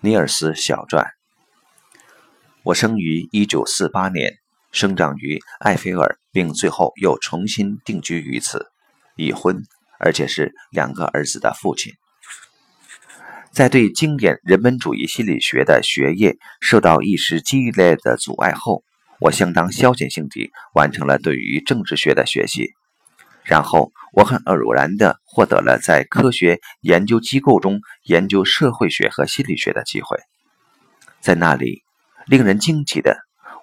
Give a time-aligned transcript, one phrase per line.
[0.00, 1.08] 尼尔斯小传。
[2.62, 4.38] 我生于一九四八年，
[4.70, 8.68] 生长于埃菲尔，并最后又重新定居于此，
[9.16, 9.64] 已婚，
[9.98, 11.94] 而且是两个儿子的父亲。
[13.50, 18.84] 在对经典人本主义心理学的学业受到一时激烈的阻碍后，
[19.18, 22.70] 我相当消遣性地完成了对于政治学的学习。
[23.48, 30.18] 然后，我很偶然地获得了在科学研究机构中研究社会学和心理学的机会。
[31.22, 31.82] 在那里，
[32.26, 33.16] 令人惊奇的，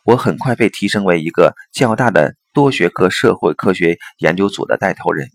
[0.03, 5.29] 我很快被提升为一个较大的多学科社会科学研究组的带头人。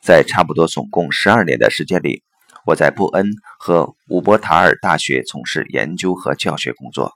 [0.00, 2.24] 在差不多总共十二年的时间里，
[2.66, 7.12] 我在布恩和伍伯塔尔大学从事研究和教学工作。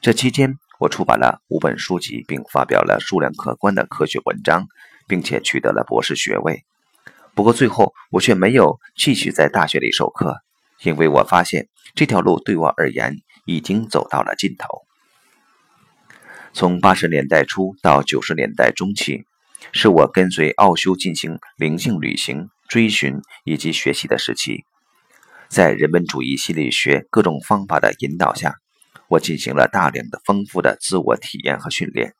[0.00, 4.66] 这期间，我出版了五本书籍，并发表了数量可观的科学文章。
[5.06, 6.64] 并且取得了博士学位，
[7.34, 10.36] 不过最后我却没有继续在大学里授课，
[10.82, 14.82] 因为我发现这条路对我而言已经走到了尽头。
[16.52, 19.24] 从八十年代初到九十年代中期，
[19.72, 24.64] 是我跟随奥修进行灵性旅行、追寻以及学习的时期。
[25.48, 28.56] 在人本主义心理学各种方法的引导下，
[29.08, 32.14] 我进行了大量的丰富的自我体验和训练。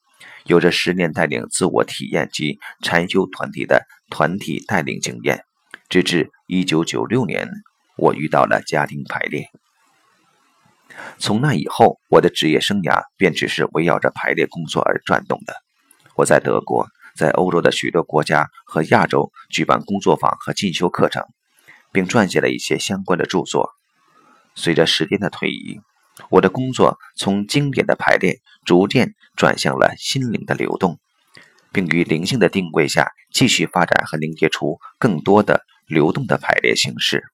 [0.44, 5.44] 有着十年带领自我体验及禅修团体的团体带领经验，
[5.88, 7.48] 直至一九九六年，
[7.96, 9.46] 我遇到了家庭排列。
[11.18, 15.54] 从那以后，我的职业生涯便只是围绕着排列工作而转动的。
[16.16, 16.86] 我在德国，
[17.16, 21.24] 在欧洲的许多国家和亚洲举办工作坊和进修课程，
[21.92, 23.70] 并撰写了一些相关的著作。
[24.54, 25.80] 随着时间的推移，
[26.30, 30.98] 我的工作从经典的排列逐渐转向了心灵的流动，
[31.72, 37.24] 并于灵性的定位下继续发展和凝结出更多的流动的排列形式。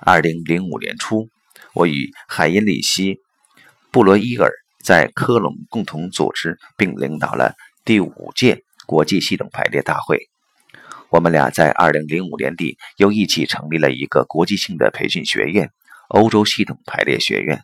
[0.00, 1.28] 二零零五年初，
[1.74, 3.14] 我与海因里希·
[3.90, 4.50] 布罗伊尔
[4.82, 10.28] 在科隆共同组织并领导了第五届国际系统排列大会。
[11.10, 15.70] 我们俩在二零零五年底又一起成立了一个国际性的培训学院。
[16.12, 17.62] 欧洲系统排列学院，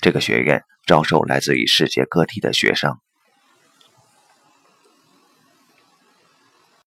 [0.00, 2.98] 这个学院招收来自于世界各地的学生。